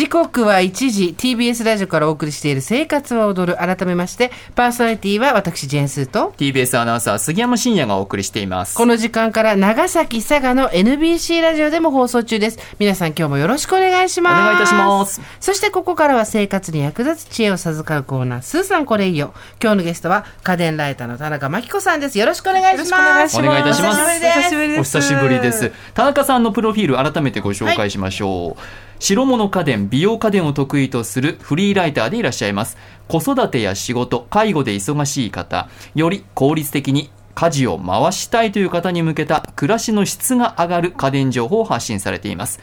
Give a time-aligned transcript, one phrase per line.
[0.00, 3.58] 時刻は1時 TBS ラジオからお送りしている生活は踊る。
[3.58, 6.32] 改めましてパーソナリティは私ジェンスーと。
[6.38, 8.74] TBS アナウンサー杉山真也がお送りしています。
[8.78, 12.58] この時間から長崎佐賀の NBC ラジオでも放送中です。
[12.78, 14.32] 皆さん今日もよろしくお願いします。
[14.32, 15.20] お願いいたします。
[15.38, 19.34] そしてここからは生活に役立つ知恵を授かるコーナースーさんこれいいよ。
[19.62, 22.18] 今日のゲストは家電ライターの田中真紀子さんです。
[22.18, 23.38] よろしくお願いします。
[23.38, 24.00] お願いいたします。
[24.00, 24.80] お久しぶりです。
[24.80, 25.70] お久しぶりです。
[25.92, 32.76] 田中さんのプロフィール改めてご紹介しましょう、はい白物家電、美容家電を得意とするフリーライターでいらっしゃいます。
[33.08, 42.60] 子育てや仕事、介護で忙しい方、より効率的に家事を回したいという方に向けた暮らしの質が上がる家電情報を発信されています。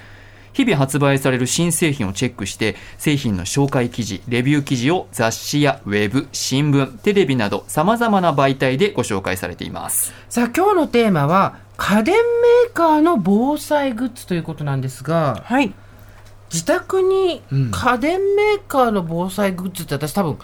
[0.53, 15.75] 日々発売される新製品をチェックして製品の紹介記事レビュー記事を雑誌やウェブ新聞テレビなどさまざまな媒体でご紹介されていますさあ今日のテーマは家電メーカーの防災グッズということなんですがはい
[16.51, 20.37] 自宅に家電メーカーの防災グッズって私多分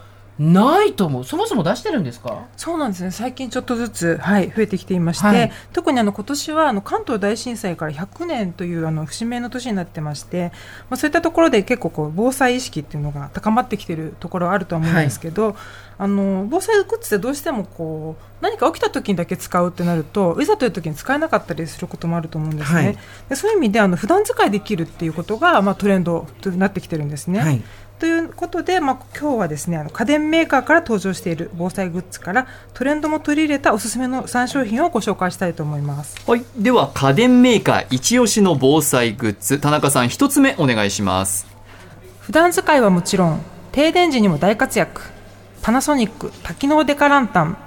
[0.51, 1.23] ないと思う。
[1.23, 2.45] そもそも出してるんですか？
[2.57, 3.11] そうなんですね。
[3.11, 10.51] 最近ちょっとずつ、はい、増えてきていまして、はい、特にあの今年はあの関東大震災から100年というあの節目の年になってまして、
[10.89, 15.55] まあ、そういったところで結構こう防災意識っていうのが高まってきているところはあると思うんですけど、はい、
[15.99, 22.79] あの防災グッズってどうしてもこう何か起きた時にだけ使うってなるといざという時に使えなかったりすることもあると思うんですね。
[22.79, 22.97] はい、
[23.29, 27.61] でそういう意味であの普段使いできるっていうことが、まあ、トレンドとなってきてるんですね。
[28.03, 39.57] ということで、まあ、今日はですねあの家電メーカーから登場している防災グッズからトレンドも取り入れたおすすめの3商品をご紹介したいと思います、はい、では家電メーカー一押しの防災グッズ。
[39.57, 41.47] 田中さん一つ目お願いします。
[42.19, 45.03] 普段使いはもちろん停電時にも大活躍。
[45.61, 47.57] パナソニック多機能デカランタン。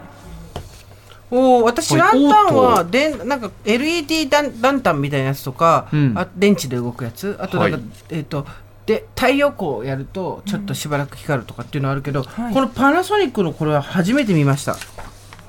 [1.31, 7.39] お私、ランタンはでなんか LED ランランタンみたいなやつとか、うん、あ電池で動くやつ。
[7.41, 8.47] あとなんか、はい、えっ、ー、と
[8.87, 14.77] で太陽光をやるとちょっとしばらく光るとかっていうのはあるけど、うんはい、このパナソニックのこれは初めて見ました。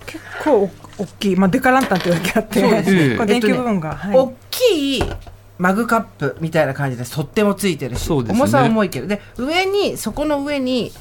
[0.07, 5.03] 結構大きい、まあ、デカランタンというだけあってそうです、ね、電球部分が、はい、大きい
[5.57, 10.91] マグカップみたいな感じで取っ手もついてるし、ね、重さは重いけどで上にそこの上に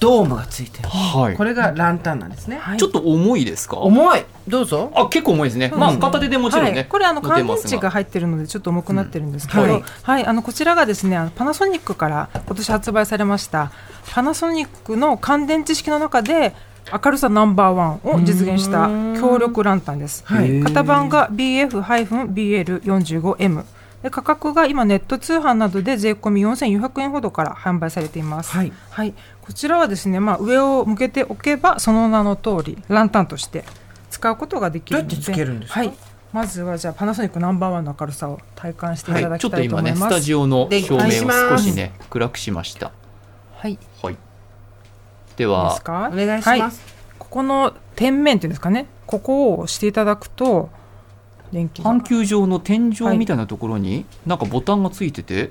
[0.00, 3.76] ドームがついてる、はい、これがランタンなんですね、はい、ちょっと重いですか？
[3.76, 4.24] 重い。
[4.48, 4.90] どうぞ。
[4.96, 13.70] あ結構重いですね、うん、まあ片手でもちろんね、はい、これあの乾電池が入ってるのでちょっと重くなってるんですけど、うん、はい、はい、あのこちらがですねパナソニックから今年発売されました
[14.10, 16.54] パナソニックの乾電池式の中で
[16.92, 18.88] 明るさナンバーワンを実現した
[19.20, 23.64] 強力ランタンです、型番が BF-BL45M
[24.02, 33.64] で価格が今ネット通販などで税込み4400円ほどから販売されています、はい、はい、こちらはですね、まあ、上を向けておけばその名の通りランタンとして
[34.08, 35.16] 使うことができるので。
[35.16, 35.92] どうやってつけるんですか、はい。
[36.32, 42.92] まずはじゃあパナソニックナンバーワンの明るさを体感していただきたいと思います、はい、ちょっと今ねスタジオの照明を少しね暗くしました。
[43.56, 44.16] はい、はい、
[45.36, 45.78] では
[46.12, 46.72] お願いします、はい、
[47.18, 48.86] ここの点面っていうんですかね。
[49.06, 50.70] ここを押していただくと
[51.52, 55.50] 電気半球状の天井みたいなところに、なんかボタンがついてて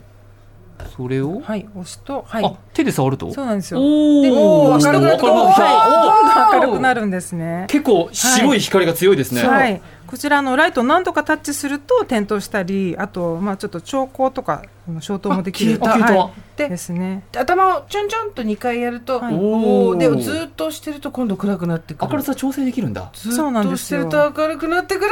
[0.96, 1.42] それを？
[1.42, 3.34] はい押すと、はい、あ手で触ると？
[3.34, 3.82] そうなんですよ。
[3.82, 7.66] おお明るくなると、はい、どんどん明るくなるんですね。
[7.68, 14.64] 結構白い光が強いですね、はい、はいこちらのライトを何度かタッチすると点灯したりあとまあちょっと調光とか
[15.02, 16.32] 消灯もできる消えた、は？
[16.66, 17.24] い、ですね。
[17.38, 22.12] 頭をちょんちょんと2回やると、はい、おでもずっとしてると今度暗くなってくる。
[22.12, 23.12] 明るさ調整できるんだ。
[23.14, 25.12] ずっとしてると明るくなってくる。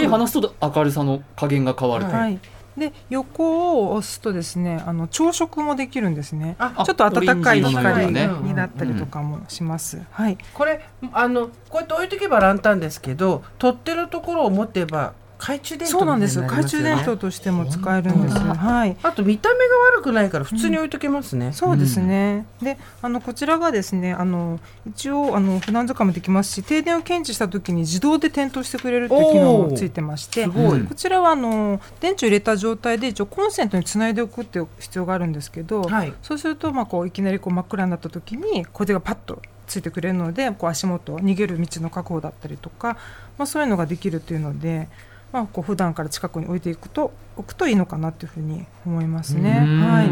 [0.00, 2.40] 手離すと明るさの加減が変わるはい、
[2.76, 6.56] で横を押すとですねあの朝食もできるんですね。
[6.58, 10.38] ちょっと暖かい光になったりとかもします、うん、はい。
[10.54, 16.40] これあのこうやって置いとけばランタンですけど取っ手のところを持てば懐中電灯、ね、そうなんです。
[16.40, 18.96] 懐中電灯としても使えるんですはい。
[19.02, 42.96] あと見た目が悪くないから普通に置いとけますね、うん、そうですね、うん、であのこちらがですねあの一応あの普段使いもできますし停電を検知した時に自動で点灯してくれるっていう機能もついてましてこちらはあの電池を入れた状態で一応コンセントにつないでおくっていう必要があるんですけど、はい、そうするとまあこういきなりこう真っ暗になった時にこれがパッとついてくれるのでこう足元逃げる道の確保だったりとか、
[43.38, 44.88] まあ、そういうのができるっていうので。
[45.32, 49.50] まあ、こう普段から近くに置いていくと置くといいのかなというふうに思いますね。
[49.50, 50.08] はい、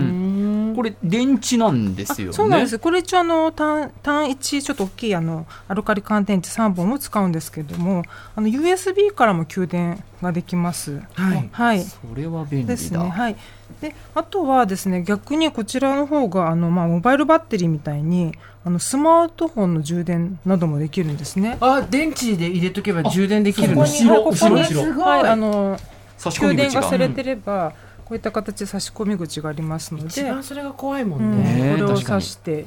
[0.74, 2.32] これ電池なんですよね。
[2.32, 2.78] そうなんです。
[2.78, 11.00] これ一応あの単単一ちょっと大きいあのアルカリ乾電池三本を使うんですけども、あの USB からも給電ができます。
[11.14, 11.48] はい。
[11.52, 11.82] はい。
[11.82, 12.74] それは便利だ。
[12.74, 12.98] ですね。
[12.98, 13.36] はい。
[13.80, 18.34] であとはですね逆にこちらの方があのまあモバイルバッテリーみたいに
[18.64, 21.56] あのスマートフォンの充電などもできるんですね。
[21.60, 25.78] あ、電池で入れとけば充電できるここに後ろここに後ろはいあの
[26.18, 27.72] 差し込み口が給電がされてれば、う
[28.16, 32.66] いった形で差し込み口がありますので一番それが怖いもんね、うん、これを挿して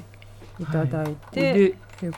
[0.59, 1.73] いただいて、はい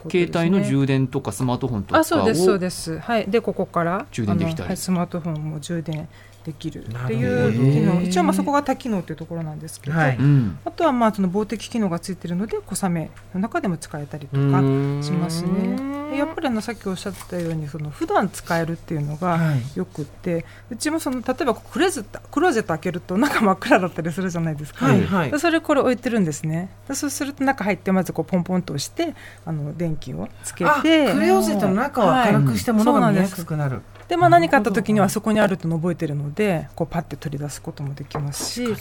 [0.10, 3.00] 携帯の充電とかスマートフォンとかあそうですそうです。
[3.00, 3.26] はい。
[3.28, 6.08] でここから充電できたり、はい、スマートフォンも充電
[6.46, 8.02] できるっていう機能。
[8.02, 10.18] 一応まあそこが多機能というところなんですけど、はい、
[10.64, 14.60] あとはまあその防滴機能がついているので小雨の中でも使えたりとか
[15.02, 15.96] しますね。
[16.16, 19.38] やっぱりあのさっきおっしゃったようにその普段使えるっていうのが
[19.76, 26.70] よくて、はい、うちもその例えばクレゼクローゼット開けると中真っ暗だったりするじゃないですか、はいはい、それこれ置いてるんですね。
[26.94, 29.16] そうすると中入ってまずこうポンポンと押して
[29.46, 31.12] あの電気をつけて。
[31.12, 38.74] クローゼットの中を明るくして物が見やすくなる、はいで、まあ、何かあった時にはそこにあると覚えてるのでこうパッて取り出すこともできますしな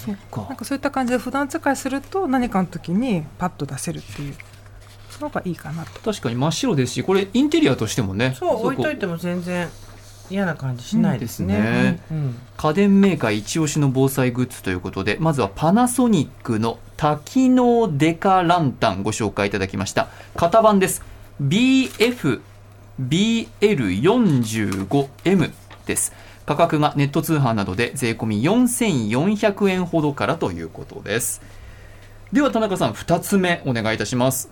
[0.52, 4.34] んかそういった感じで普段使いすると何かの時にパッと出せるっていう
[5.20, 6.00] のがいいかなと。
[6.00, 9.68] 確かに真っ白ですしこれインテリアとしてもねそう置いといても全然
[10.30, 21.02] 嫌な感じしないですねねうん、家電メーカー一押しの防災グッズということでまずはパナソニックの多機能デカランタンご紹介いただきました型番です
[21.42, 22.40] BF
[23.00, 25.52] BL45M
[25.86, 26.12] です。
[26.46, 31.40] 価格がネット通販などで税込み4400円ほどからということです。
[32.32, 34.50] では田中さん、2つ目お願いいたします。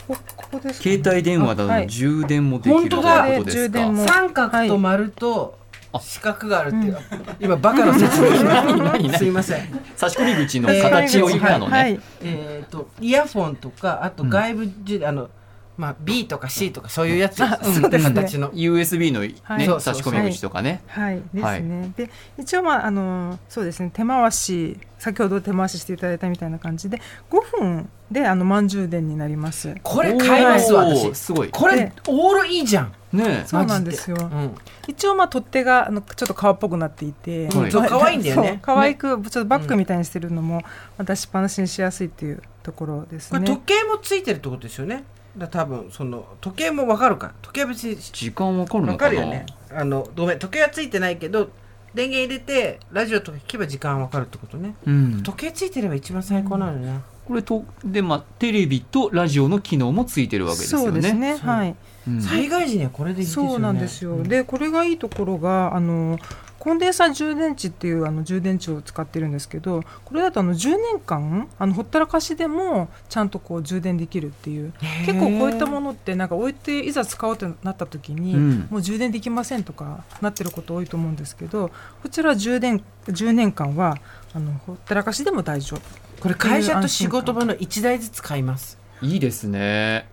[0.08, 0.18] こ
[0.52, 3.52] こです、ね、携帯電話だと充電もできる、はい、本当だ。
[3.52, 4.08] 充電も。
[4.08, 5.60] 三角と丸と、
[6.00, 6.98] 四角があるっていう、
[7.40, 9.68] 今バカの説明すいません。
[9.96, 12.00] 差し込み口の形を言ったのね、はい。
[12.22, 15.30] えっ、とイヤフォンとかあと外部じ、うん、あの
[15.78, 20.82] まあ B とか C とかそういうやつ、 そうですね、形の USB のね、はい、差し込み口とかね。
[20.88, 23.90] はい、ですね、で一応まああのそうですね。
[23.94, 27.02] 手回し先ほど手回ししていただいたみたいな感じで
[27.32, 29.76] 5分であの満充電になります。
[29.82, 31.16] これ買います私。
[31.16, 31.50] すごい。
[31.50, 32.94] これオールいいじゃん。
[33.14, 34.56] ねそうなんですよ、うん、
[34.88, 38.60] 一応まあ取っ手があのちょっと革っぽくなっていて、はい、可愛いんだよね。
[38.62, 40.62] 可愛くちょっとバッグみたいにしてるのも、
[41.00, 43.46] 出しっぱなしにしやすいっていうところですね。
[43.46, 45.04] 時計もついてるってことですよね
[45.38, 47.34] だ多分その時計も分かるか。
[47.42, 48.92] 時計は別に時間分かるのかな？
[48.92, 49.46] 分かるよね。
[49.74, 50.40] あのごめん。
[50.40, 51.50] 時計はついてないけど
[51.94, 60.86] 電源入れてラジオとか聞けば時間分かるってことね、うん、時計ついてれば一番最高なのね、うん、これとでまあテレビとラジオの機能もついてるわけですよね。
[60.86, 61.36] そうですね。
[61.36, 61.76] はい、
[62.08, 63.50] うん、災害時にはこれでいいですよね。
[63.52, 66.18] そうなんですよ、でこれがいいところがあの
[66.62, 74.72] コンデンサー充電池っていうあの充電池を使ってるんですけどこれだとあの10年間あのほったらかしでもちゃんとこう充電できるっていう
[75.08, 81.72] 結構こういったものってなんか置いていざ使おうってなった時に、うん、もう充電できませんとかなってること多いと思うんですけど
[82.04, 83.98] こちら充電10年間は
[84.36, 85.82] あのほったらかしでも大丈夫。
[86.22, 88.78] これ会社と仕事場の1台ずつ買います。
[89.02, 90.08] いいですね。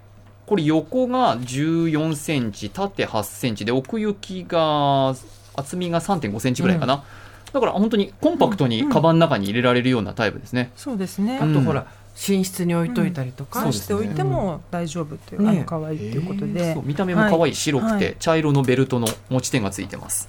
[0.46, 5.14] これ横が14センチ縦8センチで奥行きが
[5.58, 11.38] 厚みが3.5センチぐらいかな、うん、だから本当にコンパクトにカバンの中に入れられるようなタイプですね、そうですね。
[11.38, 11.86] あとほら、
[12.28, 20.28] 寝室に置いといたりとか、うん、しておいても大丈夫っていう、ね、可愛いっていうことで、見た目も可愛い白くて、茶色のベルトの持ち手がついてます。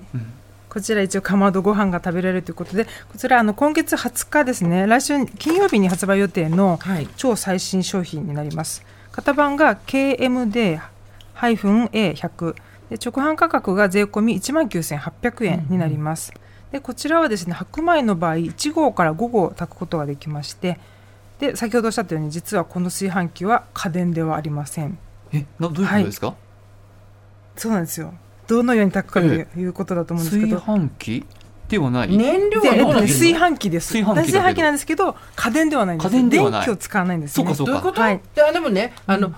[0.68, 4.88] こちら一応かまどご飯が食べられるということでこちらあの今月20日ですね。
[4.88, 7.08] 来週金曜日に発売予定のはい。
[7.16, 8.84] 超最新商品になります。
[9.12, 12.56] 型番が KMD-A100
[12.90, 16.34] で直販価格が税込み1万9800円になります、
[16.72, 20.80] でこちらはですね白米の場合1合から5合炊くことができまして
[21.40, 24.98] で先ほどおっしゃったように実はこの炊飯器は家電ではありません。
[25.32, 26.36] えなどういうことですか、
[27.56, 28.14] そうなんですよ。
[28.48, 31.26] どのように炊くかという,、いうことだと思うんですけ炊ど飯器
[31.70, 34.04] ではない、燃料でえっとね、はどうなって炊るの飯器です。
[34.04, 36.66] 炊飯器なんですけど家電ではないんです家電ではない。
[36.66, 37.36] 電気を使わないんですね。
[37.36, 37.72] そうかそうか。
[37.74, 38.22] どういうこと、はい。
[38.36, 39.34] であでもねあの、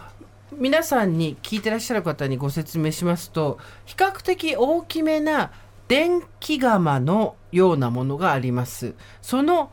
[0.53, 5.51] 皆さんに聞いてらっしゃる方にご説明しますと比較的大きめな
[5.87, 8.95] 電気釜のようなものがあります。
[9.21, 9.71] その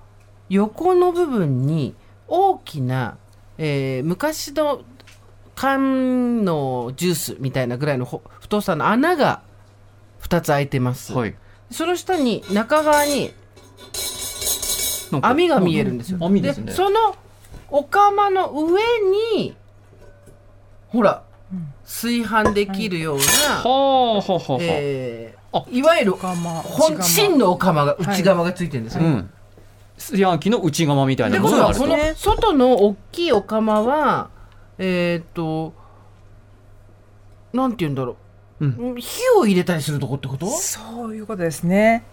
[0.48, 1.94] 横の部分に
[2.28, 3.16] 大きな、
[3.56, 4.82] えー昔の
[5.54, 9.42] 缶のジュースみたいなぐらいのほ太さの穴が
[10.22, 11.34] 2つ開いてます、はい。
[11.72, 13.32] その下に中側に
[15.20, 16.18] 網が見えるんですよ。
[16.20, 16.72] 網ですね。
[16.72, 17.16] その
[17.70, 18.80] お釜の上
[19.34, 19.56] に
[20.88, 21.22] ほら、
[21.84, 29.04] 炊飯できるような、はあはあはあはあ、えあーいわゆる釜本真のお釜が内釜がついてるんですよ。
[29.04, 29.30] うん
[29.98, 31.80] 炊飯器の内釜みたいでなものがあると。
[31.82, 34.30] このこの外の大きいお釜は
[34.78, 35.74] えーっと
[37.52, 38.16] なんて言うんだろ
[38.60, 38.96] う、うん。
[38.96, 40.46] 火を入れたりするとこってこと？
[40.46, 42.04] そういうことですね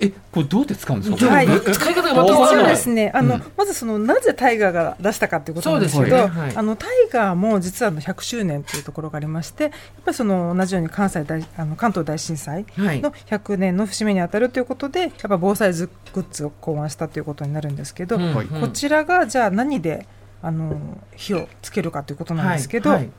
[0.00, 2.72] えこれどうやって使うんですか、はい使い方がまたわ一応わからない。
[2.72, 3.42] ですね、あの、うん。
[3.56, 6.26] まずそのなぜタイガーが出したかっていうことなんですけど、ね。
[6.26, 6.56] はい。
[6.56, 9.72] あのタイガーも実はあの100周年というところがありまして、やっ
[10.04, 13.00] ぱりその同じように関西大あの関東大震災はい。
[13.00, 18.34] の100年の節目にあたるということで、やっぱ防災グッズを考案したということになるんですけど、うん。
[18.34, 18.46] はい。
[18.46, 20.06] こちらがじゃあ何で
[20.42, 22.98] あの火をつけるかということなんですけど、はい。
[23.00, 23.10] はい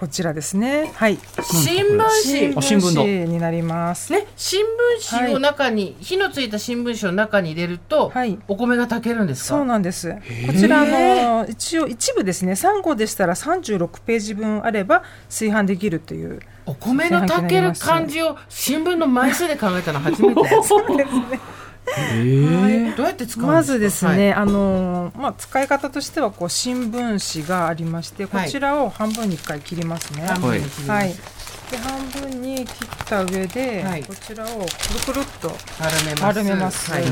[0.00, 0.90] こちらですね。
[0.94, 1.18] はい。
[1.42, 4.10] 新聞紙あ新聞だになります。
[4.14, 9.56] ね、新聞紙を中に、火のついた新聞紙を中に入れると、はいお米が炊けるんですか？
[9.58, 10.14] そうなんです。
[10.46, 16.40] こちらあの一応一部ですね、3号でしたら36ページ分あれば炊飯できるという。
[16.64, 21.38] お米の炊ける感じを新聞の枚数で考えたの初めて そうですね。
[21.96, 24.32] えどうやって使うんまずですね、はい。
[24.34, 30.22] あのまあ使い方としてはこう新聞紙がありまして、こちらを半分に一回切りますね。
[30.22, 30.90] 半分に切ります。
[30.90, 31.14] はい。
[31.70, 34.04] で半分に切った上で、はい。
[34.04, 34.66] こちらをくる
[35.06, 36.22] くるっと丸めます。
[36.22, 36.90] 丸めます。
[36.90, 37.04] はい。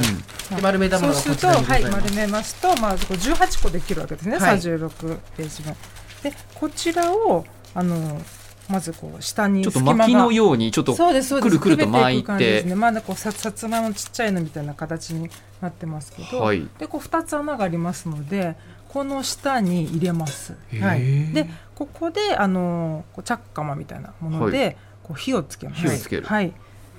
[0.63, 4.59] 丸めたもそうすると、はい丸めますと、まあ、こう18個できるわけですね、はい。
[4.59, 5.77] 36ページ分。
[6.23, 7.45] で、こちらを、
[7.75, 8.21] あの、
[8.69, 12.69] まずこう下にちょっと巻きのようにちょっとくるくると巻いてですて。
[12.71, 16.69] ね、まだこうささつまいもちっちゃいのみたいな形になってますけど、はい。
[16.79, 18.57] でこう2つ穴がありますので
[18.89, 20.55] この下に入れます。
[20.81, 21.33] はい。
[21.33, 24.73] でここであのこうチャッカマみたいなもので、は
[25.05, 25.83] こう火をつけます。
[25.83, 26.25] 火をつける。
[26.25, 26.53] はい、っ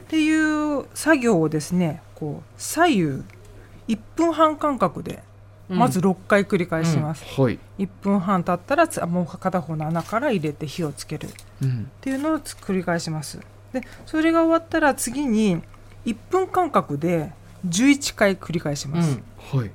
[0.08, 3.04] ていう作業をですねこう左右
[3.88, 5.24] 1分半間隔で
[5.70, 11.30] まず6回繰り返します、はい、1分半経ったらつもう片方の穴から入れて火をつける。
[11.62, 11.92] うん。
[11.98, 13.40] っていうのをつ繰り返します。
[13.72, 15.62] でそれが終わったら次に
[16.06, 17.32] 1分間隔で
[17.68, 19.20] 11回繰り返します、
[19.54, 19.60] うん。
[19.60, 19.72] はい。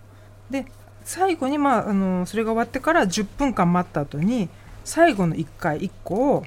[0.51, 0.67] で
[1.05, 4.49] 最後に、まあ、あのそれが終わってから10分間待った後に
[4.85, 6.45] 最後の1回1個を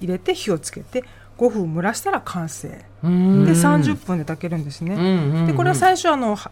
[0.00, 1.04] 入れて火をつけて
[1.38, 2.84] 5分蒸らしたら完成。
[3.02, 3.44] うん。
[3.44, 5.46] で30分で炊けるんですね、うんうんうん。
[5.46, 6.50] でこれは最初あのは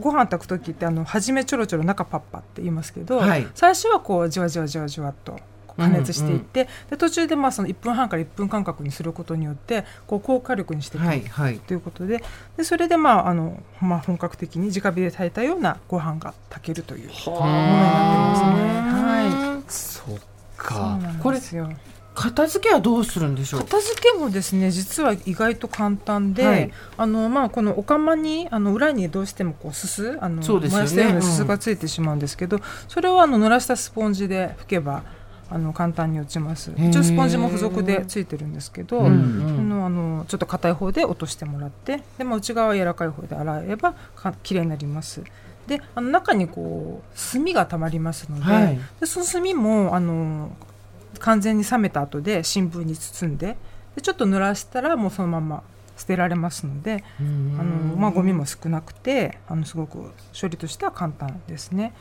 [0.00, 3.46] ご飯炊く時ってあの初めちょろちょろ中パッパって言いますけど、はい。
[3.54, 5.38] 最初はこうじわじわじわじわっと
[5.76, 11.58] 加熱していって、で途中でまあその1分半から1分間隔にすることによってこう高火力にしていく、はいはい。
[11.60, 12.22] ということで
[12.56, 18.72] でそれでまああの、まあ、本格的に直火で炊いたようなご飯が炊けるというものになってますね。
[19.02, 19.62] はい。
[19.68, 20.18] そっ
[20.56, 20.98] か。
[21.22, 21.70] これですよ
[22.14, 23.60] 片付けはどうするんでしょう？
[23.60, 26.70] 片付けもですね実は意外と簡単で、はい。
[26.96, 30.84] あのまあ、このお釜にあの裏にどうしてもこうすすあのそうですよね。
[30.84, 31.22] 燃やしたようなうん。
[31.22, 35.04] すすがついてしまうんですけど、それをあの濡らしたスポンジで拭けば
[35.50, 36.70] あの簡単に落ちます。
[36.70, 36.88] ー。
[36.90, 39.68] 一応スポンジも付属でついてるんですけど、うんあうん。
[39.68, 45.22] のあのちょっと硬い方で落としてもらってで、まあ、内側は柔らかい方で洗えばか綺麗になります。
[45.66, 48.80] であの中にこう炭がたまりますので,、はい。
[49.00, 50.50] でその炭もあの
[51.22, 53.56] 完全に冷めた後で新聞に包んで
[53.94, 55.62] でちょっと濡らしたらもうそのまま
[55.96, 61.92] 捨てられますのであの、まあ、ゴミも少なくてあのすごく処理としては簡単ですね。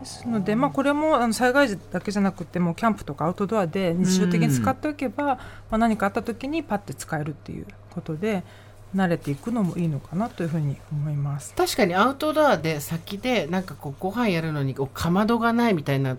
[0.00, 5.38] ですので、まあ、これもあの災害時だけじゃなくてもキャンプとかアウトドアで日常的に使っておけば、ま
[5.72, 8.42] あ、何かあった時にパッて使えるっていうことで。
[8.94, 16.16] 慣れていくのもいいのかなというふうに思います確かにアウトドアで先でなんかこうご飯やるのにかまどがないみたいな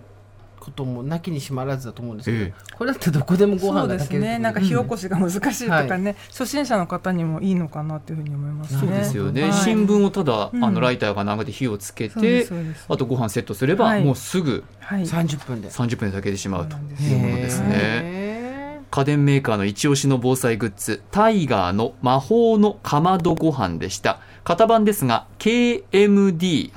[0.68, 4.38] こともなきにしまらずだと思うんですけど、ええ、これだってどこでもご飯が炊けるね。
[4.38, 6.06] なんか火起こしが難しいとかね、うん。
[6.06, 8.80] はい、初心者の方にもいいのかなというふうに思いますね。
[8.82, 12.48] そうですよね、はい、新聞をただ、あのライターが長で火をつけて、
[12.90, 15.70] あとご飯セットすれば、はい、もうすぐ30分で。
[15.70, 16.80] 30分で炊けてしまうとい
[17.16, 18.84] うものですね。
[18.90, 24.20] 家電メーカーの一押しの防災グッズタイガーの魔法のかまどご飯でした。
[24.44, 26.72] 型番ですが KMD-A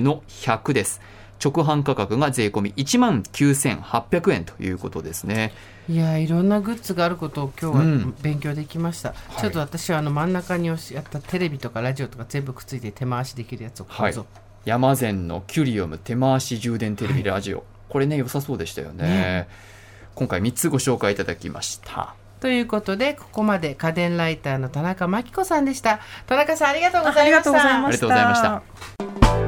[0.00, 1.00] の100です
[1.42, 5.52] 直販価格が税込み1万9800円ということですね。
[5.88, 10.78] いやいろんなグッズがあることを今日は勉強できました、うん、ちょっと私はあの真ん中にやっ
[11.10, 14.26] たテレビとかラジオとか全部くっついて手回しできるやつを買うぞ、は
[14.66, 19.48] い、山善のキュリオム手回し充電テレビラジオ、はい、これね良さそうでしたよね、ね、
[20.14, 22.14] 今回3つご紹介いただきました。
[22.40, 26.00] ということでここまで家電ライターの田中真紀子さんでした。
[26.26, 27.50] 田中さんありがとうございました。
[27.50, 29.47] ありがとうございました